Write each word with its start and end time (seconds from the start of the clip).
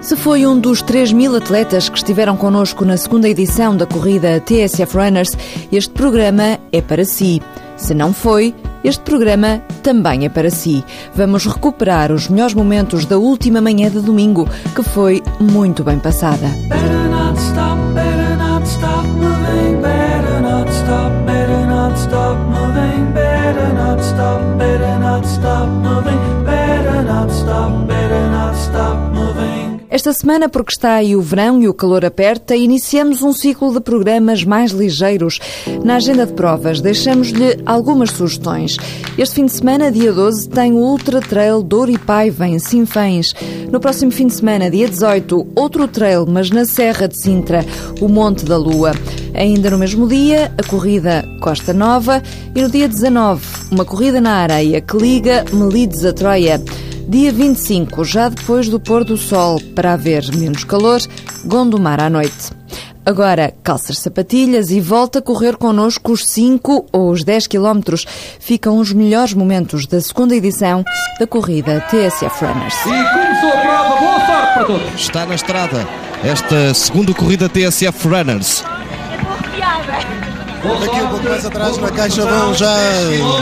Se 0.00 0.16
foi 0.16 0.46
um 0.46 0.58
dos 0.58 0.80
3 0.80 1.12
mil 1.12 1.36
atletas 1.36 1.88
que 1.88 1.98
estiveram 1.98 2.36
connosco 2.36 2.84
na 2.84 2.96
segunda 2.96 3.28
edição 3.28 3.76
da 3.76 3.86
corrida 3.86 4.40
TSF 4.40 4.96
Runners, 4.96 5.36
este 5.70 5.90
programa 5.92 6.58
é 6.72 6.80
para 6.80 7.04
si. 7.04 7.42
Se 7.76 7.94
não 7.94 8.12
foi, 8.12 8.54
este 8.82 9.02
programa 9.02 9.62
também 9.82 10.24
é 10.24 10.28
para 10.28 10.50
si. 10.50 10.82
Vamos 11.14 11.46
recuperar 11.46 12.12
os 12.12 12.28
melhores 12.28 12.54
momentos 12.54 13.04
da 13.04 13.18
última 13.18 13.60
manhã 13.60 13.90
de 13.90 14.00
domingo, 14.00 14.48
que 14.74 14.82
foi 14.82 15.22
muito 15.38 15.84
bem 15.84 15.98
passada. 15.98 16.46
Esta 30.00 30.14
semana, 30.14 30.48
porque 30.48 30.72
está 30.72 30.94
aí 30.94 31.14
o 31.14 31.20
verão 31.20 31.60
e 31.60 31.68
o 31.68 31.74
calor 31.74 32.06
aperta, 32.06 32.56
iniciamos 32.56 33.22
um 33.22 33.34
ciclo 33.34 33.70
de 33.70 33.80
programas 33.80 34.42
mais 34.44 34.70
ligeiros. 34.70 35.38
Na 35.84 35.96
agenda 35.96 36.24
de 36.24 36.32
provas, 36.32 36.80
deixamos-lhe 36.80 37.60
algumas 37.66 38.10
sugestões. 38.10 38.78
Este 39.18 39.34
fim 39.34 39.44
de 39.44 39.52
semana, 39.52 39.92
dia 39.92 40.10
12, 40.10 40.48
tem 40.48 40.72
o 40.72 40.78
Ultra 40.78 41.20
Trail 41.20 41.62
Douro 41.62 41.90
e 41.90 41.98
Paiva, 41.98 42.48
em 42.48 42.58
Sinfães. 42.58 43.26
No 43.70 43.78
próximo 43.78 44.10
fim 44.10 44.26
de 44.26 44.32
semana, 44.32 44.70
dia 44.70 44.88
18, 44.88 45.48
outro 45.54 45.86
trail, 45.86 46.24
mas 46.26 46.48
na 46.48 46.64
Serra 46.64 47.06
de 47.06 47.22
Sintra, 47.22 47.62
o 48.00 48.08
Monte 48.08 48.46
da 48.46 48.56
Lua. 48.56 48.92
Ainda 49.34 49.68
no 49.68 49.76
mesmo 49.76 50.08
dia, 50.08 50.50
a 50.56 50.66
corrida 50.66 51.28
Costa 51.42 51.74
Nova 51.74 52.22
e 52.54 52.62
no 52.62 52.70
dia 52.70 52.88
19, 52.88 53.44
uma 53.70 53.84
corrida 53.84 54.18
na 54.18 54.36
areia 54.36 54.80
que 54.80 54.96
liga 54.96 55.44
Melides 55.52 56.06
a 56.06 56.12
Troia. 56.14 56.58
Dia 57.10 57.32
25, 57.32 58.04
já 58.04 58.28
depois 58.28 58.68
do 58.68 58.78
pôr 58.78 59.02
do 59.02 59.16
sol, 59.16 59.60
para 59.74 59.94
haver 59.94 60.24
menos 60.36 60.62
calor, 60.62 61.00
Gondomar 61.44 61.98
à 61.98 62.08
noite. 62.08 62.52
Agora, 63.04 63.52
calças 63.64 63.98
sapatilhas 63.98 64.70
e 64.70 64.80
volta 64.80 65.18
a 65.18 65.22
correr 65.22 65.56
connosco 65.56 66.12
os 66.12 66.24
5 66.24 66.86
ou 66.92 67.10
os 67.10 67.24
10 67.24 67.48
quilómetros. 67.48 68.06
Ficam 68.38 68.78
os 68.78 68.92
melhores 68.92 69.34
momentos 69.34 69.88
da 69.88 70.00
segunda 70.00 70.36
edição 70.36 70.84
da 71.18 71.26
corrida 71.26 71.80
TSF 71.90 72.44
Runners. 72.44 72.76
E 72.76 72.84
começou 72.84 73.48
a 73.48 73.60
prova, 73.60 73.96
boa 73.96 74.26
sorte 74.26 74.54
para 74.54 74.64
todos. 74.66 74.94
Está 74.94 75.26
na 75.26 75.34
estrada 75.34 75.88
esta 76.22 76.72
segunda 76.74 77.12
corrida 77.12 77.48
TSF 77.48 78.06
Runners. 78.06 78.62
Aqui 80.60 81.00
um 81.00 81.08
pouco 81.08 81.28
mais 81.28 81.46
atrás 81.46 81.78
na 81.78 81.90
caixa 81.90 82.22
vão 82.22 82.52
já 82.54 82.74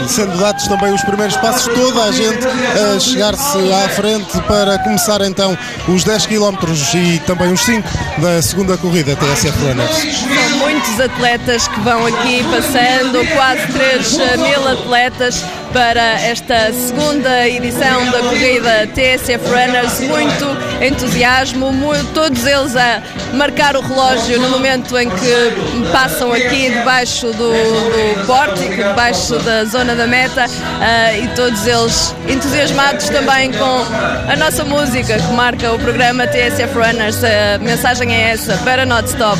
sendo 0.07 0.37
dados 0.37 0.65
também 0.67 0.93
os 0.93 1.01
primeiros 1.01 1.35
passos, 1.37 1.67
toda 1.73 2.05
a 2.05 2.11
gente 2.13 2.47
a 2.47 2.99
chegar-se 2.99 3.57
à 3.73 3.89
frente 3.89 4.39
para 4.47 4.79
começar 4.79 5.21
então 5.21 5.57
os 5.87 6.03
10 6.05 6.25
km 6.27 6.55
e 6.95 7.19
também 7.19 7.51
os 7.51 7.61
5 7.61 7.87
da 8.19 8.41
segunda 8.41 8.77
corrida 8.77 9.17
TSF 9.17 9.59
Runners. 9.59 9.97
São 9.97 10.57
muitos 10.59 10.99
atletas 10.99 11.67
que 11.67 11.79
vão 11.81 12.05
aqui 12.05 12.43
passando, 12.43 13.25
quase 13.33 13.67
3 13.67 14.37
mil 14.37 14.67
atletas 14.67 15.43
para 15.73 16.21
esta 16.21 16.71
segunda 16.73 17.47
edição 17.47 18.05
da 18.11 18.19
corrida 18.19 18.87
TSF 18.87 19.45
Runners. 19.45 19.99
Muito 20.01 20.45
entusiasmo, 20.83 21.71
todos 22.13 22.45
eles 22.45 22.75
a 22.75 23.01
marcar 23.33 23.75
o 23.75 23.81
relógio 23.81 24.39
no 24.39 24.49
momento 24.49 24.97
em 24.97 25.09
que 25.09 25.91
passam 25.91 26.31
aqui 26.31 26.69
debaixo 26.71 27.27
do, 27.27 27.51
do 27.51 28.25
pórtico, 28.25 28.75
debaixo 28.75 29.37
da 29.39 29.65
zona 29.65 29.95
da 29.95 30.07
meta 30.07 30.45
uh, 30.45 31.23
e 31.23 31.27
todos 31.35 31.65
eles 31.65 32.15
entusiasmados 32.27 33.09
também 33.09 33.51
com 33.51 33.85
a 34.31 34.35
nossa 34.35 34.63
música 34.63 35.17
que 35.17 35.33
marca 35.33 35.71
o 35.71 35.79
programa 35.79 36.27
TSF 36.27 36.73
Runners. 36.73 37.23
A 37.23 37.57
mensagem 37.59 38.13
é 38.13 38.31
essa, 38.31 38.57
para 38.57 38.85
not 38.85 39.07
stop. 39.07 39.39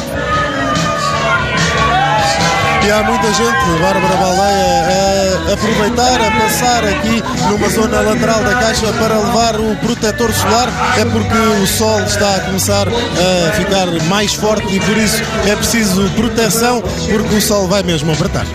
E 2.86 2.92
há 2.92 3.04
muita 3.04 3.28
gente, 3.34 3.82
Bárbara 3.82 4.16
Baleia, 4.16 5.50
a 5.50 5.54
aproveitar, 5.54 6.22
a 6.22 6.32
passar 6.32 6.84
aqui 6.86 7.24
numa 7.50 7.70
zona 7.70 8.02
lateral 8.02 8.44
da 8.44 8.56
caixa 8.56 8.92
para 8.94 9.16
levar 9.16 9.60
o 9.60 9.76
protetor 9.78 10.32
solar. 10.34 10.70
É 10.98 11.06
porque 11.06 11.38
o 11.38 11.68
sol 11.68 12.02
está 12.02 12.38
a 12.38 12.40
começar 12.42 12.88
a 12.88 13.52
ficar 13.54 13.88
mais 14.08 14.34
forte 14.34 14.76
e 14.76 14.80
por 14.80 14.98
isso 14.98 15.22
é 15.48 15.56
preciso 15.56 16.10
proteção, 16.12 16.82
porque 16.82 17.36
o 17.36 17.42
sol 17.42 17.68
vai 17.68 17.84
mesmo 17.84 18.12
apertar. 18.12 18.46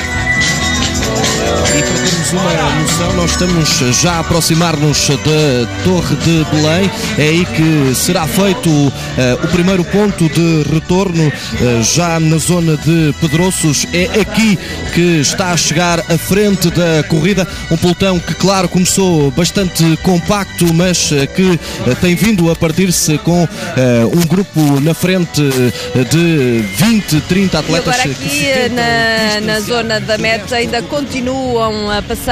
Termos 2.25 2.33
uma 2.33 2.81
noção, 2.81 3.13
nós 3.17 3.31
estamos 3.33 4.01
já 4.01 4.13
a 4.13 4.21
aproximar-nos 4.21 5.09
da 5.09 5.83
Torre 5.85 6.17
de 6.17 6.45
Belém. 6.51 6.91
É 7.19 7.23
aí 7.23 7.45
que 7.45 7.95
será 7.95 8.27
feito 8.27 8.71
uh, 8.71 8.93
o 9.43 9.49
primeiro 9.49 9.85
ponto 9.85 10.29
de 10.31 10.63
retorno, 10.73 11.29
uh, 11.29 11.83
já 11.83 12.19
na 12.19 12.39
zona 12.39 12.79
de 12.79 13.15
Pedroços. 13.21 13.87
É 13.93 14.21
aqui 14.21 14.59
que 14.95 15.21
está 15.21 15.51
a 15.51 15.57
chegar 15.57 16.01
a 16.01 16.17
frente 16.17 16.71
da 16.71 17.03
corrida. 17.09 17.47
Um 17.71 17.77
pelotão 17.77 18.19
que, 18.19 18.33
claro, 18.35 18.69
começou 18.69 19.31
bastante 19.31 19.85
compacto, 20.03 20.73
mas 20.73 21.11
uh, 21.11 21.27
que 21.35 21.59
tem 22.01 22.15
vindo 22.15 22.51
a 22.51 22.57
partir-se 22.57 23.19
com 23.19 23.47
um 24.13 24.27
grupo 24.27 24.81
na 24.81 24.95
frente 24.95 25.43
de 26.11 26.65
20, 26.77 27.21
30 27.23 27.59
atletas. 27.59 27.87
E 27.87 27.91
agora 27.91 28.11
aqui 28.11 28.75
na, 28.75 29.53
na 29.53 29.61
zona 29.61 30.01
da 30.01 30.17
meta 30.17 30.57
ainda 30.57 30.81
continuam 30.83 31.91
a 31.91 32.01
passar 32.01 32.24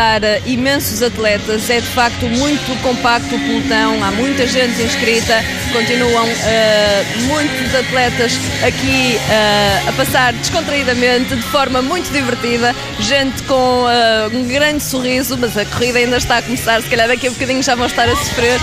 imensos 0.47 1.03
atletas. 1.03 1.69
É 1.71 1.81
de 1.81 1.87
facto 1.89 2.27
muito 2.27 2.83
compacto 2.83 3.35
o 3.35 3.39
pelotão, 3.39 4.03
há 4.03 4.11
muita 4.11 4.47
gente 4.47 4.81
inscrita, 4.83 5.43
continuam 5.73 6.25
uh, 6.25 7.23
muitos 7.27 7.75
atletas 7.75 8.33
aqui 8.63 9.17
uh, 9.17 9.89
a 9.89 9.93
passar 9.93 10.33
descontraídamente, 10.33 11.37
de 11.37 11.43
forma 11.45 11.83
muito 11.83 12.11
divertida, 12.13 12.75
gente 13.01 13.43
com 13.43 13.85
uh, 13.85 14.37
um 14.37 14.47
grande 14.49 14.83
sorriso, 14.83 15.37
mas 15.39 15.57
a 15.57 15.65
corrida 15.65 15.99
ainda 15.99 16.17
está 16.17 16.39
a 16.39 16.43
começar, 16.43 16.81
se 16.83 16.89
calhar 16.89 17.09
daqui 17.09 17.27
a 17.27 17.31
bocadinho 17.31 17.63
já 17.63 17.75
vão 17.75 17.87
estar 17.87 18.09
a 18.09 18.17
sofrer, 18.17 18.61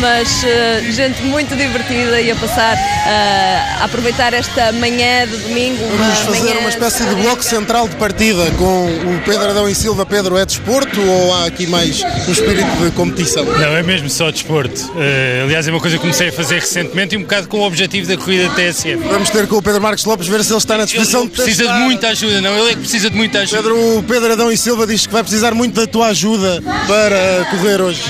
mas 0.00 0.44
gente 0.90 1.22
muito 1.22 1.54
divertida 1.56 2.20
e 2.20 2.30
a 2.30 2.36
passar 2.36 2.76
a 3.06 3.84
aproveitar 3.84 4.32
esta 4.32 4.72
manhã 4.72 5.26
de 5.26 5.36
domingo. 5.38 5.84
Vamos 5.96 6.18
fazer 6.20 6.56
uma 6.58 6.68
espécie 6.68 7.04
de 7.04 7.14
bloco 7.16 7.42
central 7.42 7.88
de 7.88 7.96
partida 7.96 8.50
com 8.52 8.86
o 8.86 9.22
Pedro 9.24 9.50
Adão 9.50 9.68
e 9.68 9.74
Silva. 9.74 10.06
Pedro, 10.06 10.36
é 10.36 10.44
desporto 10.44 11.00
ou 11.00 11.34
há 11.34 11.46
aqui 11.46 11.66
mais 11.66 12.02
um 12.28 12.32
espírito 12.32 12.70
de 12.84 12.90
competição? 12.92 13.44
Não, 13.44 13.76
é 13.76 13.82
mesmo 13.82 14.08
só 14.08 14.30
desporto. 14.30 14.80
Uh, 14.92 15.44
aliás, 15.44 15.66
é 15.66 15.70
uma 15.70 15.80
coisa 15.80 15.96
que 15.96 16.00
comecei 16.00 16.28
a 16.28 16.32
fazer 16.32 16.56
recentemente 16.56 17.14
e 17.14 17.18
um 17.18 17.22
bocado 17.22 17.48
com 17.48 17.58
o 17.58 17.66
objetivo 17.66 18.06
da 18.06 18.16
corrida 18.16 18.48
TSF. 18.50 18.96
Vamos 18.96 19.30
ter 19.30 19.46
com 19.46 19.56
o 19.56 19.62
Pedro 19.62 19.80
Marcos 19.80 20.04
Lopes 20.04 20.28
ver 20.28 20.44
se 20.44 20.52
ele 20.52 20.58
está 20.58 20.78
na 20.78 20.84
disposição 20.84 21.22
ele 21.22 21.30
de 21.30 21.36
precisa 21.36 21.66
de 21.66 21.78
muita 21.80 22.08
ajuda, 22.08 22.40
não, 22.40 22.58
ele 22.58 22.70
é 22.70 22.74
que 22.74 22.80
precisa 22.80 23.10
de 23.10 23.16
muita 23.16 23.40
ajuda. 23.40 23.62
Pedro, 23.62 23.98
o 23.98 24.02
Pedro 24.02 24.32
Adão 24.32 24.52
e 24.52 24.56
Silva 24.56 24.86
diz 24.86 25.06
que 25.06 25.12
vai 25.12 25.22
precisar 25.22 25.54
muito 25.54 25.80
da 25.80 25.86
tua 25.86 26.08
ajuda 26.08 26.62
para 26.86 27.46
correr 27.50 27.80
hoje. 27.80 28.02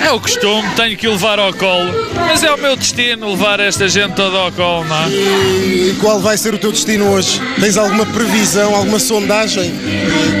É 0.00 0.10
o 0.10 0.20
costume, 0.20 0.68
tenho 0.76 0.96
que 0.96 1.05
o 1.08 1.12
levar 1.12 1.38
ao 1.38 1.52
colo, 1.52 1.92
mas 2.14 2.42
é 2.42 2.52
o 2.52 2.58
meu 2.58 2.76
destino 2.76 3.30
levar 3.30 3.60
esta 3.60 3.88
gente 3.88 4.14
toda 4.14 4.36
ao 4.38 4.52
colo, 4.52 4.84
não 4.84 4.96
é? 4.96 5.08
E 5.08 5.96
qual 6.00 6.20
vai 6.20 6.36
ser 6.36 6.54
o 6.54 6.58
teu 6.58 6.72
destino 6.72 7.10
hoje? 7.10 7.40
Tens 7.60 7.76
alguma 7.76 8.04
previsão, 8.06 8.74
alguma 8.74 8.98
sondagem 8.98 9.72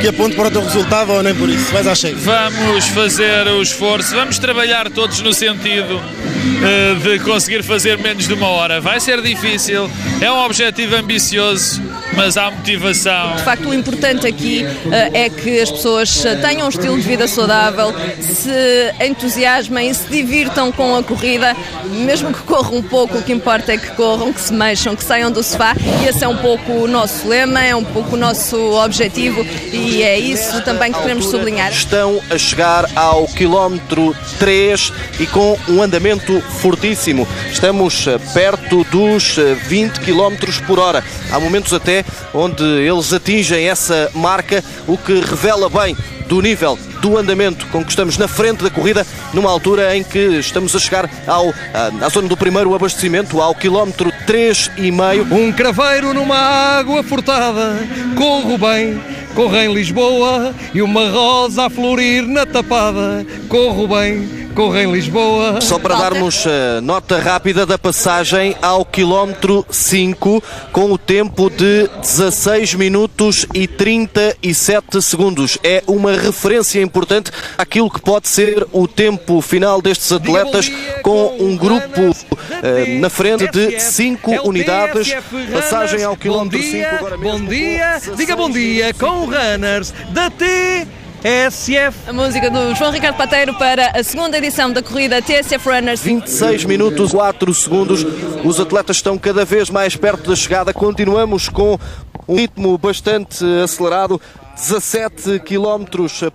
que 0.00 0.08
aponte 0.08 0.36
para 0.36 0.48
o 0.48 0.50
teu 0.50 0.62
resultado 0.62 1.12
ou 1.12 1.22
nem 1.22 1.34
por 1.34 1.48
isso? 1.48 1.72
Vais 1.72 1.86
à 1.86 1.94
cheia? 1.94 2.14
Vamos 2.16 2.86
fazer 2.88 3.46
o 3.48 3.62
esforço, 3.62 4.14
vamos 4.14 4.38
trabalhar 4.38 4.90
todos 4.90 5.20
no 5.20 5.32
sentido 5.32 5.96
uh, 5.96 7.00
de 7.00 7.18
conseguir 7.20 7.62
fazer 7.62 7.98
menos 7.98 8.26
de 8.26 8.34
uma 8.34 8.48
hora. 8.48 8.80
Vai 8.80 9.00
ser 9.00 9.20
difícil, 9.22 9.90
é 10.20 10.30
um 10.30 10.44
objetivo 10.44 10.96
ambicioso, 10.96 11.82
mas 12.16 12.36
há 12.36 12.50
motivação. 12.50 13.36
De 13.36 13.42
facto, 13.42 13.68
o 13.68 13.74
importante 13.74 14.26
aqui 14.26 14.64
uh, 14.64 14.90
é 15.12 15.28
que 15.28 15.60
as 15.60 15.70
pessoas 15.70 16.24
tenham 16.40 16.66
um 16.66 16.70
estilo 16.70 16.96
de 16.96 17.06
vida 17.06 17.28
saudável, 17.28 17.94
se 18.20 18.94
entusiasmem 19.04 19.90
e 19.90 19.94
se 19.94 20.08
divirtam 20.08 20.72
com 20.72 20.96
a 20.96 21.02
corrida, 21.02 21.54
mesmo 21.84 22.32
que 22.32 22.40
corram 22.40 22.78
um 22.78 22.82
pouco, 22.82 23.18
o 23.18 23.22
que 23.22 23.32
importa 23.32 23.72
é 23.72 23.76
que 23.76 23.90
corram, 23.90 24.32
que 24.32 24.40
se 24.40 24.52
mexam, 24.52 24.96
que 24.96 25.04
saiam 25.04 25.30
do 25.30 25.42
sofá. 25.42 25.74
E 26.02 26.08
esse 26.08 26.24
é 26.24 26.28
um 26.28 26.36
pouco 26.36 26.72
o 26.72 26.88
nosso 26.88 27.28
lema, 27.28 27.62
é 27.62 27.74
um 27.74 27.84
pouco 27.84 28.16
o 28.16 28.18
nosso 28.18 28.56
objetivo 28.72 29.44
e 29.72 30.02
é 30.02 30.18
isso 30.18 30.62
também 30.62 30.92
que 30.92 31.00
queremos 31.00 31.26
sublinhar. 31.26 31.70
Estão 31.70 32.20
a 32.30 32.38
chegar 32.38 32.86
ao 32.96 33.26
quilómetro 33.26 34.16
3 34.38 34.92
e 35.20 35.26
com 35.26 35.58
um 35.68 35.82
andamento 35.82 36.40
fortíssimo. 36.40 37.26
Estamos 37.50 38.06
eh, 38.06 38.18
perto 38.32 38.84
dos 38.84 39.36
20 39.68 40.00
km 40.00 40.36
por 40.66 40.78
hora. 40.78 41.04
Há 41.30 41.38
momentos 41.38 41.72
até 41.72 42.04
onde 42.32 42.64
eles 42.64 43.12
atingem 43.12 43.68
essa 43.68 44.10
marca, 44.14 44.62
o 44.86 44.96
que 44.96 45.20
revela 45.20 45.68
bem 45.68 45.96
do 46.28 46.40
nível 46.40 46.78
do 47.00 47.16
andamento 47.16 47.66
com 47.66 47.84
que 47.84 47.90
estamos 47.90 48.18
na 48.18 48.26
frente 48.26 48.64
da 48.64 48.70
corrida, 48.70 49.06
numa 49.32 49.50
altura 49.50 49.96
em 49.96 50.02
que 50.02 50.18
estamos 50.38 50.74
a 50.74 50.78
chegar 50.78 51.08
ao, 51.26 51.52
à 52.00 52.08
zona 52.08 52.28
do 52.28 52.36
primeiro 52.36 52.74
abastecimento, 52.74 53.40
ao 53.40 53.54
quilómetro 53.54 54.10
3,5. 54.26 55.30
Um 55.30 55.52
craveiro 55.52 56.12
numa 56.12 56.36
água 56.36 57.02
furtada, 57.02 57.76
corro 58.16 58.58
bem, 58.58 59.00
corro 59.34 59.56
em 59.56 59.72
Lisboa 59.72 60.54
e 60.74 60.82
uma 60.82 61.08
rosa 61.08 61.66
a 61.66 61.70
florir 61.70 62.26
na 62.26 62.44
tapada, 62.44 63.24
corro 63.48 63.86
bem 63.86 64.45
corre 64.56 64.84
em 64.84 64.90
Lisboa. 64.90 65.60
Só 65.60 65.78
para 65.78 65.94
darmos 65.96 66.46
uh, 66.46 66.80
nota 66.82 67.18
rápida 67.18 67.66
da 67.66 67.76
passagem 67.76 68.56
ao 68.62 68.86
quilómetro 68.86 69.66
5, 69.68 70.42
com 70.72 70.90
o 70.90 70.96
tempo 70.96 71.50
de 71.50 71.86
16 72.00 72.72
minutos 72.72 73.46
e 73.52 73.68
37 73.68 75.02
segundos. 75.02 75.58
É 75.62 75.84
uma 75.86 76.12
referência 76.12 76.80
importante 76.80 77.30
àquilo 77.58 77.90
que 77.90 78.00
pode 78.00 78.28
ser 78.28 78.66
o 78.72 78.88
tempo 78.88 79.42
final 79.42 79.82
destes 79.82 80.10
atletas, 80.10 80.72
com 81.02 81.36
um 81.38 81.54
grupo 81.54 82.00
uh, 82.00 83.00
na 83.00 83.10
frente 83.10 83.46
de 83.50 83.78
5 83.78 84.32
É 84.32 84.40
unidades. 84.40 85.12
Passagem 85.52 86.02
ao 86.02 86.16
quilómetro 86.16 86.62
5 86.62 86.86
agora 86.94 87.18
mesmo. 87.18 87.40
Bom 87.40 87.44
dia, 87.44 88.00
diga 88.16 88.34
bom 88.34 88.48
dia 88.48 88.94
com 88.94 89.20
o 89.20 89.24
Runners 89.26 89.92
da 90.12 90.30
TSF. 91.20 92.08
A 92.08 92.12
música 92.12 92.50
do 92.50 92.74
João 92.74 92.90
Ricardo 92.92 93.16
Pateiro 93.16 93.54
para 93.54 93.98
a 93.98 94.02
segunda 94.02 94.38
edição 94.38 94.72
da 94.72 94.82
corrida 94.82 95.20
TSF 95.22 95.68
Runners. 95.68 96.00
26 96.00 96.64
minutos 96.64 97.12
4 97.12 97.54
segundos. 97.54 98.04
Os 98.44 98.60
atletas 98.60 98.96
estão 98.96 99.18
cada 99.18 99.44
vez 99.44 99.70
mais 99.70 99.96
perto 99.96 100.30
da 100.30 100.36
chegada. 100.36 100.72
Continuamos 100.72 101.48
com 101.48 101.78
um 102.28 102.36
ritmo 102.36 102.76
bastante 102.78 103.44
acelerado. 103.62 104.20
17 104.56 105.40
km 105.40 105.84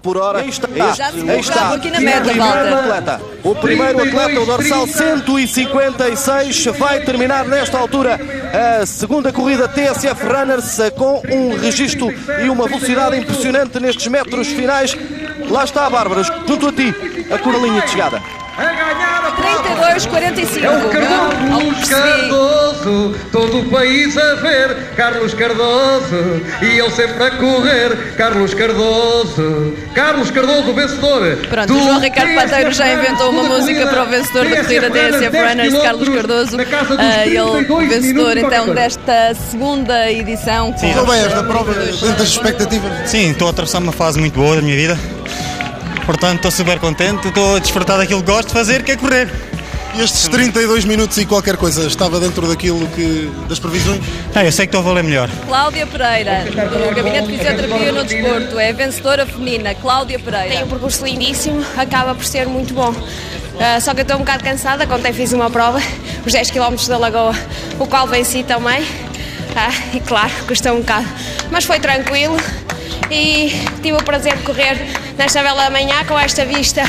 por 0.02 0.18
hora. 0.18 0.40
Aí 0.40 0.50
está, 0.50 0.68
aí 0.68 1.40
está. 1.40 1.74
aqui 1.74 1.90
na 1.90 2.00
meta, 2.00 2.22
o 2.22 2.34
primeiro 2.34 2.76
atleta. 2.76 3.22
O 3.44 3.56
primeiro 3.56 4.04
atleta, 4.04 4.40
o 4.40 4.46
dorsal 4.46 4.88
156, 4.88 6.66
vai 6.78 7.02
terminar 7.02 7.46
nesta 7.46 7.80
altura 7.80 8.20
a 8.82 8.86
segunda 8.86 9.34
corrida 9.34 9.68
TSF 9.68 10.24
Runners 10.24 10.78
com 10.96 11.22
um 11.32 11.58
registro 11.58 12.14
e 12.44 12.50
uma 12.50 12.68
velocidade 12.68 13.18
impressionante 13.18 13.80
nestes 13.80 14.08
metros 14.08 14.48
finais. 14.48 14.96
Lá 15.50 15.64
está 15.64 15.88
a 15.88 15.90
Bárbara, 15.90 16.24
junto 16.24 16.68
a 16.68 16.72
ti, 16.72 16.94
a 17.34 17.38
tua 17.40 17.58
linha 17.58 17.82
de 17.82 17.90
chegada. 17.90 18.41
32, 19.82 20.06
45. 20.06 20.66
É 20.66 20.70
o 20.70 20.90
Carlos. 20.90 21.90
Cardoso, 21.90 23.16
todo 23.32 23.60
o 23.60 23.66
país 23.66 24.18
a 24.18 24.36
ver 24.36 24.94
Carlos 24.96 25.34
Cardoso 25.34 26.42
e 26.62 26.80
ele 26.80 26.92
sempre 26.92 27.24
a 27.24 27.32
correr. 27.32 28.14
Carlos 28.16 28.54
Cardoso, 28.54 29.74
Carlos 29.94 30.32
Cardoso, 30.32 30.74
vencedor. 30.74 31.38
Pronto, 31.50 31.74
o 31.74 31.84
João 31.84 32.00
Ricardo 32.00 32.36
Pateiro 32.36 32.72
já 32.72 32.94
inventou 32.94 33.30
uma 33.32 33.44
música 33.44 33.88
para 33.88 34.04
o 34.04 34.06
vencedor 34.08 34.48
da 34.48 34.58
corrida 34.58 34.90
10 34.90 35.16
Runners, 35.16 35.74
Carlos 35.82 36.10
Cardoso. 36.10 36.58
Ah, 36.98 37.26
ele, 37.26 37.40
o 37.40 37.52
32 37.66 37.90
vencedor 37.90 38.38
então 38.38 38.74
desta 38.74 39.34
segunda 39.50 40.12
edição. 40.12 40.72
Correu 40.74 41.06
bem 41.06 41.26
esta 41.26 41.44
prova 41.44 41.74
dentro 41.74 42.08
das 42.14 42.28
expectativas. 42.28 43.10
Sim, 43.10 43.32
estou 43.32 43.48
a 43.48 43.52
atravessar 43.52 43.80
uma 43.80 43.92
fase 43.92 44.20
muito 44.20 44.36
boa 44.40 44.56
da 44.56 44.62
minha 44.62 44.76
vida. 44.76 44.98
Portanto, 46.06 46.38
estou 46.38 46.52
super 46.52 46.80
contente, 46.80 47.28
estou 47.28 47.56
a 47.56 47.60
desfrutar 47.60 47.98
daquilo 47.98 48.22
que 48.22 48.32
gosto 48.32 48.48
de 48.50 48.54
fazer, 48.54 48.84
que 48.84 48.92
é 48.92 48.98
correr. 48.98 49.30
E 49.94 50.02
estes 50.02 50.28
32 50.30 50.86
minutos 50.86 51.18
e 51.18 51.26
qualquer 51.26 51.58
coisa 51.58 51.86
estava 51.86 52.20
dentro 52.20 52.48
daquilo 52.48 52.88
que 52.90 53.30
das 53.50 53.60
previsões? 53.60 54.02
Ah, 54.34 54.44
eu 54.46 54.52
sei 54.52 54.66
que 54.66 54.70
estou 54.70 54.80
a 54.80 54.84
valer 54.84 55.04
melhor. 55.04 55.30
Cláudia 55.48 55.86
Pereira, 55.86 56.46
do 56.46 56.96
Gabinete 56.96 57.28
de 57.28 57.38
Fisioterapia 57.38 57.92
no 57.92 58.04
Desporto, 58.06 58.60
é 58.60 58.70
a 58.70 58.74
vencedora 58.74 59.26
feminina. 59.26 59.76
Cláudia 59.76 60.18
Tem 60.18 60.26
Pereira. 60.32 60.66
um 60.66 60.70
percurso 60.70 61.04
lindíssimo, 61.06 61.66
acaba 61.78 62.16
por 62.16 62.26
ser 62.26 62.48
muito 62.48 62.74
bom. 62.74 62.94
Ah, 63.60 63.82
só 63.82 63.94
que 63.94 64.00
eu 64.00 64.04
estou 64.04 64.16
um 64.16 64.22
bocado 64.22 64.44
cansada, 64.44 64.88
ontem 64.94 65.12
fiz 65.12 65.34
uma 65.34 65.50
prova, 65.50 65.82
os 66.26 66.32
10 66.32 66.52
km 66.52 66.76
da 66.88 66.98
Lagoa, 66.98 67.36
o 67.78 67.86
qual 67.86 68.08
venci 68.08 68.44
também. 68.44 68.86
Ah, 69.56 69.74
e 69.94 70.00
claro, 70.00 70.32
custou 70.48 70.74
um 70.74 70.80
bocado. 70.80 71.08
Mas 71.52 71.66
foi 71.66 71.80
tranquilo 71.82 72.38
e 73.10 73.52
tive 73.84 73.98
o 73.98 74.04
prazer 74.04 74.38
de 74.38 74.44
correr 74.44 74.78
nesta 75.18 75.44
bela 75.44 75.70
manhã 75.70 76.06
com 76.06 76.18
esta 76.18 76.46
vista 76.46 76.82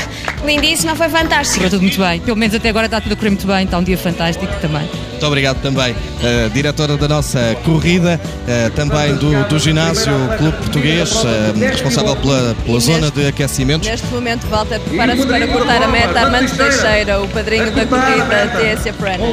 lindíssima, 0.45 0.95
foi 0.95 1.09
fantástico. 1.09 1.55
Correu 1.55 1.69
tudo 1.69 1.81
muito 1.81 1.99
bem. 1.99 2.19
Pelo 2.19 2.37
menos 2.37 2.55
até 2.55 2.69
agora 2.69 2.85
está 2.85 3.01
tudo 3.01 3.13
a 3.13 3.15
correr 3.15 3.29
muito 3.29 3.47
bem. 3.47 3.65
Está 3.65 3.77
um 3.77 3.83
dia 3.83 3.97
fantástico 3.97 4.47
também. 4.61 5.12
Muito 5.23 5.31
obrigado 5.31 5.61
também, 5.61 5.95
eh, 6.21 6.49
diretora 6.53 6.97
da 6.97 7.07
nossa 7.07 7.55
corrida, 7.63 8.19
eh, 8.45 8.69
também 8.75 9.15
do, 9.15 9.47
do 9.47 9.57
ginásio 9.57 10.11
Clube 10.37 10.57
Português, 10.57 11.13
eh, 11.23 11.69
responsável 11.69 12.13
pela, 12.17 12.53
pela 12.65 12.79
zona 12.81 13.09
de 13.09 13.27
aquecimentos. 13.27 13.87
Neste 13.87 14.05
momento, 14.07 14.45
Walter 14.47 14.81
prepara-se 14.81 15.25
para 15.25 15.47
cortar 15.47 15.81
a 15.81 15.87
meta. 15.87 16.19
Armando 16.19 16.51
Teixeira, 16.51 17.21
o 17.21 17.29
padrinho 17.29 17.71
da 17.71 17.85
corrida. 17.85 18.51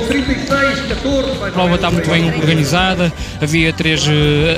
36, 0.06 0.80
14, 0.88 1.44
A 1.48 1.50
prova 1.50 1.74
está 1.74 1.90
muito 1.90 2.08
bem 2.08 2.28
organizada, 2.38 3.12
havia 3.42 3.72
três 3.72 4.04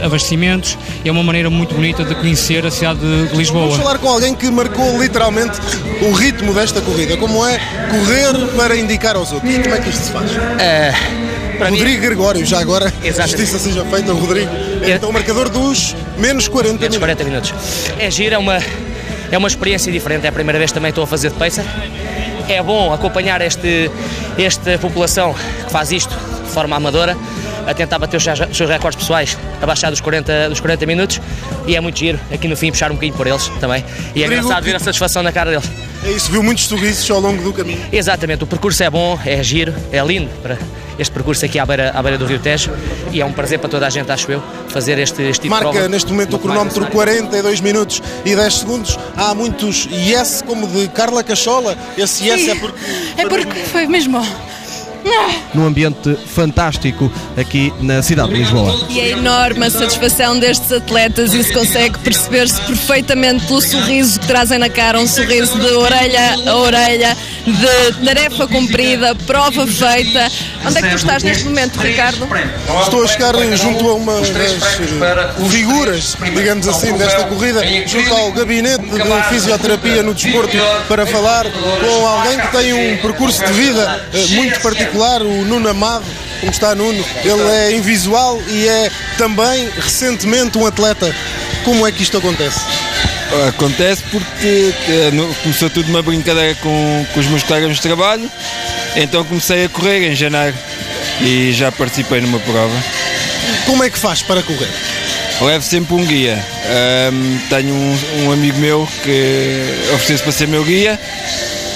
abastecimentos 0.04 0.76
e 1.02 1.08
é 1.08 1.12
uma 1.12 1.22
maneira 1.22 1.48
muito 1.48 1.74
bonita 1.74 2.04
de 2.04 2.14
conhecer 2.14 2.66
a 2.66 2.70
cidade 2.70 3.00
de 3.00 3.06
Vamos 3.06 3.38
Lisboa. 3.38 3.78
falar 3.78 3.96
com 3.96 4.08
alguém 4.10 4.34
que 4.34 4.50
marcou 4.50 5.00
literalmente 5.00 5.58
o 6.02 6.12
ritmo 6.12 6.52
desta 6.52 6.82
corrida. 6.82 7.16
Como 7.16 7.46
é 7.46 7.58
correr 7.88 8.48
para 8.54 8.76
indicar 8.76 9.16
aos 9.16 9.32
outros? 9.32 9.50
Como 9.50 9.74
é 9.74 9.78
que 9.78 9.88
isto 9.88 10.04
se 10.04 10.12
faz? 10.12 10.30
Rodrigo 11.70 12.02
Gregório, 12.02 12.44
já 12.46 12.60
agora, 12.60 12.92
justiça 13.02 13.58
seja 13.58 13.84
feita, 13.84 14.12
Rodrigo 14.12 14.50
é 14.82 14.90
então 14.92 15.10
o 15.10 15.12
marcador 15.12 15.48
dos 15.48 15.94
menos 16.18 16.48
40 16.48 16.74
minutos. 16.78 16.98
40 16.98 17.24
minutos. 17.24 17.54
É 17.98 18.10
giro, 18.10 18.34
é 18.34 18.38
uma, 18.38 18.58
é 19.30 19.38
uma 19.38 19.48
experiência 19.48 19.90
diferente. 19.92 20.24
É 20.26 20.28
a 20.28 20.32
primeira 20.32 20.58
vez 20.58 20.70
que 20.70 20.74
também 20.74 20.88
estou 20.90 21.04
a 21.04 21.06
fazer 21.06 21.30
de 21.30 21.36
pacer. 21.36 21.64
É 22.48 22.62
bom 22.62 22.92
acompanhar 22.92 23.40
este, 23.40 23.90
esta 24.38 24.76
população 24.78 25.34
que 25.34 25.70
faz 25.72 25.92
isto 25.92 26.14
de 26.44 26.50
forma 26.50 26.76
amadora, 26.76 27.16
a 27.66 27.72
tentar 27.72 27.98
bater 27.98 28.16
os 28.16 28.24
seus- 28.24 28.40
os 28.40 28.56
seus 28.56 28.68
recordes 28.68 29.00
pessoais, 29.00 29.38
abaixar 29.62 29.90
dos 29.90 30.00
40, 30.00 30.48
dos 30.48 30.58
40 30.60 30.84
minutos. 30.86 31.20
E 31.66 31.76
é 31.76 31.80
muito 31.80 31.98
giro, 31.98 32.18
aqui 32.32 32.48
no 32.48 32.56
fim, 32.56 32.70
puxar 32.72 32.90
um 32.90 32.94
bocadinho 32.94 33.16
por 33.16 33.26
eles 33.26 33.46
também. 33.60 33.84
E 34.14 34.22
é 34.22 34.26
Rodrigo, 34.26 34.42
engraçado 34.44 34.64
ver 34.64 34.74
a 34.76 34.80
satisfação 34.80 35.22
na 35.22 35.30
cara 35.32 35.50
deles. 35.52 35.64
É 36.04 36.10
isso, 36.10 36.30
viu 36.30 36.42
muitos 36.42 36.64
sorrisos 36.64 37.08
ao 37.10 37.20
longo 37.20 37.42
do 37.42 37.52
caminho. 37.52 37.80
Exatamente, 37.92 38.42
o 38.42 38.46
percurso 38.46 38.82
é 38.82 38.90
bom, 38.90 39.18
é 39.24 39.40
giro, 39.42 39.72
é 39.92 40.04
lindo 40.04 40.28
para 40.42 40.58
este 40.98 41.12
percurso 41.12 41.44
aqui 41.44 41.58
à 41.58 41.64
beira, 41.64 41.90
à 41.94 42.02
beira 42.02 42.18
do 42.18 42.26
Rio 42.26 42.38
Tejo 42.38 42.70
e 43.12 43.20
é 43.20 43.24
um 43.24 43.32
prazer 43.32 43.58
para 43.58 43.68
toda 43.68 43.86
a 43.86 43.90
gente, 43.90 44.10
acho 44.10 44.30
eu, 44.30 44.42
fazer 44.68 44.98
este, 44.98 45.22
este 45.22 45.42
tipo 45.42 45.44
de 45.44 45.48
Marca 45.50 45.70
prova. 45.70 45.88
neste 45.88 46.10
momento 46.10 46.36
o 46.36 46.38
cronómetro 46.38 46.86
42 46.86 47.60
minutos 47.60 48.02
e 48.24 48.34
10 48.34 48.54
segundos. 48.54 48.98
Há 49.16 49.34
muitos 49.34 49.86
yes, 49.86 50.42
como 50.44 50.66
de 50.66 50.88
Carla 50.88 51.22
Cachola. 51.22 51.76
Esse 51.96 52.28
yes 52.28 52.48
é 52.48 52.54
porque. 52.56 52.78
É 53.16 53.28
porque 53.28 53.60
foi 53.64 53.86
mesmo. 53.86 54.20
Num 55.54 55.66
ambiente 55.66 56.16
fantástico 56.26 57.10
aqui 57.36 57.72
na 57.80 58.02
cidade 58.02 58.30
de 58.30 58.38
Lisboa. 58.40 58.86
E 58.88 59.00
a 59.00 59.08
enorme 59.08 59.70
satisfação 59.70 60.38
destes 60.38 60.72
atletas, 60.72 61.34
isso 61.34 61.52
consegue 61.52 61.98
perceber-se 61.98 62.60
perfeitamente 62.62 63.46
pelo 63.46 63.60
sorriso 63.60 64.18
que 64.20 64.26
trazem 64.26 64.58
na 64.58 64.68
cara, 64.68 64.98
um 64.98 65.06
sorriso 65.06 65.58
de 65.58 65.66
orelha 65.72 66.32
a 66.46 66.56
orelha, 66.56 67.16
de 67.46 68.04
tarefa 68.04 68.46
cumprida, 68.46 69.14
prova 69.26 69.66
feita. 69.66 70.28
Onde 70.64 70.78
é 70.78 70.82
que 70.82 70.90
tu 70.90 70.96
estás 70.96 71.22
neste 71.22 71.44
momento, 71.44 71.76
Ricardo? 71.78 72.28
Estou 72.82 73.02
a 73.02 73.06
chegar 73.06 73.34
junto 73.56 73.88
a 73.88 73.94
uma 73.94 74.20
das 74.20 74.30
eh, 74.30 75.48
figuras, 75.50 76.16
digamos 76.34 76.68
assim, 76.68 76.96
desta 76.96 77.24
corrida, 77.24 77.62
junto 77.86 78.14
ao 78.14 78.32
gabinete 78.32 78.84
de 78.84 79.28
fisioterapia 79.28 80.02
no 80.02 80.14
desporto, 80.14 80.56
para 80.88 81.06
falar 81.06 81.46
com 81.50 82.06
alguém 82.06 82.38
que 82.38 82.52
tem 82.52 82.72
um 82.72 82.96
percurso 82.98 83.44
de 83.44 83.52
vida 83.52 84.08
eh, 84.12 84.26
muito 84.34 84.60
particular, 84.60 84.91
o 84.98 85.44
Nuno 85.44 85.68
Amado. 85.68 86.04
Como 86.40 86.52
está 86.52 86.74
Nuno? 86.74 87.04
Ele 87.24 87.42
é 87.50 87.72
invisual 87.72 88.40
e 88.48 88.68
é 88.68 88.90
também 89.16 89.68
recentemente 89.78 90.58
um 90.58 90.66
atleta. 90.66 91.14
Como 91.64 91.86
é 91.86 91.92
que 91.92 92.02
isto 92.02 92.18
acontece? 92.18 92.60
Acontece 93.48 94.02
porque 94.10 94.74
eh, 94.88 95.10
começou 95.42 95.70
tudo 95.70 95.88
uma 95.88 96.02
brincadeira 96.02 96.54
com, 96.56 97.06
com 97.14 97.20
os 97.20 97.26
meus 97.26 97.42
colegas 97.42 97.76
de 97.76 97.80
trabalho, 97.80 98.30
então 98.94 99.24
comecei 99.24 99.64
a 99.64 99.68
correr 99.70 100.10
em 100.10 100.14
janeiro 100.14 100.54
e 101.20 101.52
já 101.52 101.72
participei 101.72 102.20
numa 102.20 102.38
prova. 102.40 102.74
Como 103.64 103.82
é 103.82 103.88
que 103.88 103.98
faz 103.98 104.20
para 104.20 104.42
correr? 104.42 104.68
Levo 105.40 105.64
sempre 105.64 105.94
um 105.94 106.04
guia. 106.04 106.44
Ahm, 106.66 107.38
tenho 107.48 107.74
um, 107.74 107.98
um 108.24 108.32
amigo 108.32 108.58
meu 108.58 108.86
que 109.02 109.64
oferece 109.94 110.22
para 110.22 110.32
ser 110.32 110.46
meu 110.46 110.62
guia. 110.62 111.00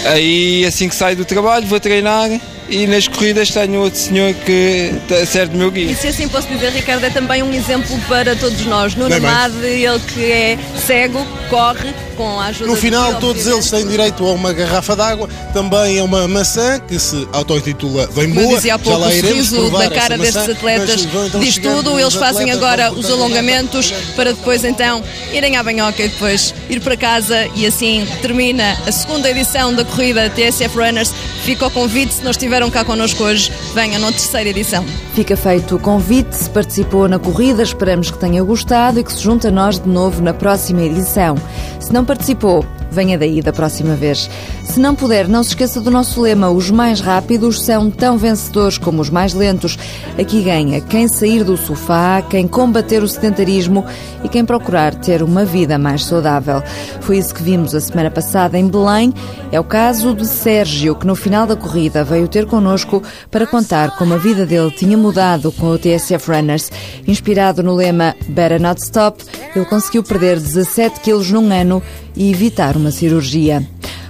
Aí 0.04 0.64
assim 0.66 0.88
que 0.88 0.94
saio 0.94 1.16
do 1.16 1.24
trabalho 1.24 1.66
vou 1.66 1.80
treinar 1.80 2.28
e 2.68 2.86
nas 2.86 3.06
corridas 3.08 3.50
tenho 3.50 3.80
outro 3.80 3.98
senhor 3.98 4.34
que 4.34 4.92
tá- 5.08 5.24
serve 5.26 5.52
de 5.52 5.58
meu 5.58 5.70
guia. 5.70 5.90
E 5.90 5.94
se 5.96 6.08
assim 6.08 6.28
posso 6.28 6.48
dizer, 6.48 6.70
Ricardo, 6.72 7.04
é 7.04 7.10
também 7.10 7.42
um 7.42 7.52
exemplo 7.52 7.98
para 8.08 8.34
todos 8.36 8.64
nós. 8.66 8.94
No. 8.94 9.08
Namade, 9.08 9.56
ele 9.64 9.98
que 10.14 10.24
é 10.32 10.58
cego, 10.86 11.24
corre 11.48 11.94
com 12.16 12.40
a 12.40 12.46
ajuda 12.46 12.66
No 12.70 12.76
final, 12.76 13.14
todos 13.16 13.46
eles 13.46 13.70
têm 13.70 13.86
direito 13.86 14.26
a 14.26 14.32
uma 14.32 14.52
garrafa 14.52 14.96
d'água, 14.96 15.28
também 15.52 15.98
a 16.00 16.04
uma 16.04 16.26
maçã 16.26 16.80
que 16.80 16.98
se 16.98 17.28
auto-intitula 17.32 18.06
Bem 18.14 18.28
Como 18.28 18.40
eu 18.40 18.44
Boa. 18.46 18.56
dizia 18.56 18.74
há 18.74 18.78
Já 18.78 18.82
pouco, 18.84 18.98
lá 19.00 19.06
o 19.08 19.12
iremos 19.12 19.48
sorriso 19.48 19.70
da 19.78 19.90
cara 19.90 20.16
destes 20.18 20.36
maçã, 20.36 20.52
atletas 20.52 21.06
mas 21.12 21.26
então 21.26 21.40
diz 21.40 21.58
tudo. 21.58 22.00
Eles 22.00 22.14
fazem 22.14 22.50
agora 22.50 22.90
os 22.90 23.08
alongamentos 23.10 23.92
para 24.16 24.32
depois 24.32 24.64
então 24.64 25.04
irem 25.32 25.56
à 25.56 25.62
banhoca 25.62 26.02
e 26.02 26.08
depois 26.08 26.54
ir 26.70 26.80
para 26.80 26.96
casa 26.96 27.46
e 27.54 27.66
assim 27.66 28.06
termina 28.22 28.76
a 28.86 28.92
segunda 28.92 29.30
edição 29.30 29.74
da 29.74 29.84
corrida 29.84 30.30
TSF 30.30 30.74
Runners. 30.76 31.12
Fica 31.46 31.64
o 31.64 31.70
convite, 31.70 32.12
se 32.12 32.24
não 32.24 32.32
estiveram 32.32 32.68
cá 32.68 32.84
connosco 32.84 33.22
hoje, 33.22 33.52
venham 33.72 34.00
na 34.00 34.10
terceira 34.10 34.50
edição. 34.50 34.84
Fica 35.14 35.36
feito 35.36 35.76
o 35.76 35.78
convite, 35.78 36.34
se 36.34 36.50
participou 36.50 37.06
na 37.08 37.20
corrida, 37.20 37.62
esperamos 37.62 38.10
que 38.10 38.18
tenha 38.18 38.42
gostado 38.42 38.98
e 38.98 39.04
que 39.04 39.12
se 39.12 39.22
junte 39.22 39.46
a 39.46 39.50
nós 39.52 39.78
de 39.78 39.88
novo 39.88 40.20
na 40.20 40.34
próxima 40.34 40.82
edição. 40.82 41.36
Se 41.78 41.92
não 41.92 42.04
participou, 42.04 42.66
Venha 42.90 43.18
daí 43.18 43.42
da 43.42 43.52
próxima 43.52 43.94
vez. 43.94 44.30
Se 44.64 44.80
não 44.80 44.94
puder, 44.94 45.28
não 45.28 45.42
se 45.42 45.50
esqueça 45.50 45.80
do 45.80 45.90
nosso 45.90 46.20
lema: 46.20 46.50
os 46.50 46.70
mais 46.70 47.00
rápidos 47.00 47.62
são 47.62 47.90
tão 47.90 48.16
vencedores 48.16 48.78
como 48.78 49.02
os 49.02 49.10
mais 49.10 49.34
lentos. 49.34 49.78
Aqui 50.18 50.42
ganha 50.42 50.80
quem 50.80 51.08
sair 51.08 51.44
do 51.44 51.56
sofá, 51.56 52.22
quem 52.22 52.46
combater 52.48 53.02
o 53.02 53.08
sedentarismo 53.08 53.84
e 54.24 54.28
quem 54.28 54.44
procurar 54.44 54.94
ter 54.94 55.22
uma 55.22 55.44
vida 55.44 55.78
mais 55.78 56.04
saudável. 56.04 56.62
Foi 57.00 57.18
isso 57.18 57.34
que 57.34 57.42
vimos 57.42 57.74
a 57.74 57.80
semana 57.80 58.10
passada 58.10 58.58
em 58.58 58.68
Belém. 58.68 59.12
É 59.52 59.60
o 59.60 59.64
caso 59.64 60.14
de 60.14 60.26
Sérgio, 60.26 60.94
que 60.94 61.06
no 61.06 61.14
final 61.14 61.46
da 61.46 61.56
corrida 61.56 62.04
veio 62.04 62.28
ter 62.28 62.46
connosco 62.46 63.02
para 63.30 63.46
contar 63.46 63.96
como 63.96 64.14
a 64.14 64.18
vida 64.18 64.46
dele 64.46 64.70
tinha 64.70 64.96
mudado 64.96 65.52
com 65.52 65.66
o 65.66 65.78
TSF 65.78 66.30
Runners. 66.30 66.70
Inspirado 67.06 67.62
no 67.62 67.74
lema 67.74 68.14
Better 68.28 68.60
Not 68.60 68.80
Stop, 68.82 69.24
ele 69.54 69.64
conseguiu 69.64 70.02
perder 70.02 70.38
17 70.38 71.00
quilos 71.00 71.30
num 71.30 71.52
ano 71.52 71.82
e 72.16 72.30
evitar 72.30 72.76
uma 72.76 72.90
cirurgia. 72.90 73.62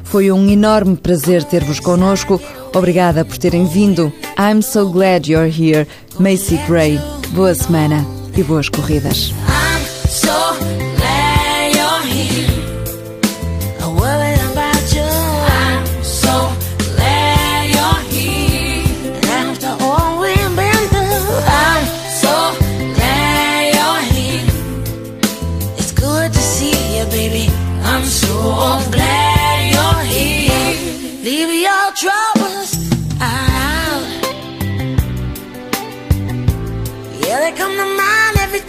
Foi 0.04 0.30
um 0.30 0.48
enorme 0.48 0.96
prazer 0.96 1.42
ter-vos 1.44 1.80
connosco. 1.80 2.40
Obrigada 2.74 3.24
por 3.24 3.36
terem 3.36 3.66
vindo. 3.66 4.12
I'm 4.38 4.62
so 4.62 4.88
glad 4.90 5.30
you're 5.30 5.50
here. 5.50 5.86
Macy 6.18 6.58
Gray. 6.66 6.98
Boa 7.30 7.54
semana 7.54 8.06
e 8.36 8.42
boas 8.42 8.68
corridas. 8.68 9.32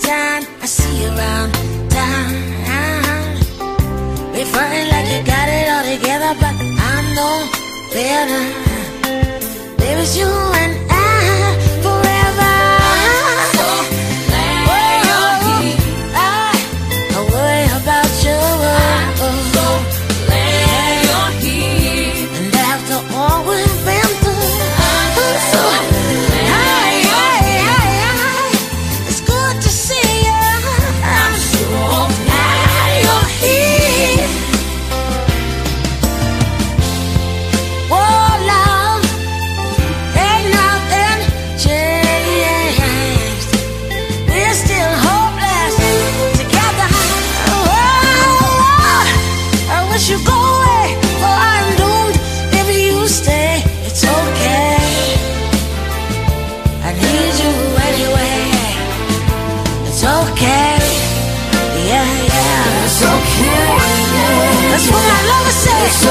Time 0.08 0.44
I 0.64 0.68
see 0.68 0.94
you 1.02 1.10
around 1.10 1.52
town. 1.92 2.32
Be 4.34 4.42
frontin' 4.52 4.88
like 4.94 5.08
you 5.12 5.20
got 5.34 5.48
it 5.58 5.68
all 5.74 5.86
together, 5.94 6.32
but 6.44 6.56
I 6.92 6.96
know 7.16 7.36
better. 7.94 8.44
Baby, 9.78 10.02
it's 10.02 10.16
you 10.16 10.32
and 10.62 10.87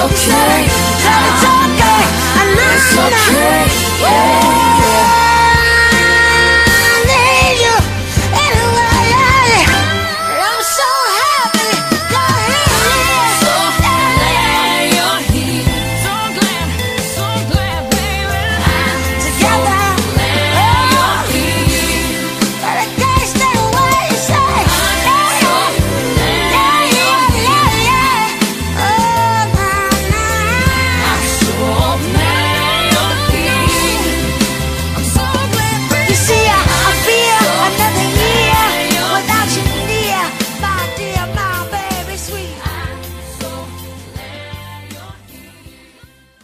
okay. 0.06 0.45